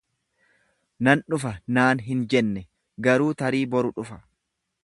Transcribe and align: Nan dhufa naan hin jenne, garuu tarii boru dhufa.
Nan 1.07 1.21
dhufa 1.33 1.51
naan 1.77 2.03
hin 2.07 2.25
jenne, 2.35 2.67
garuu 3.09 3.31
tarii 3.43 3.65
boru 3.77 3.97
dhufa. 4.01 4.23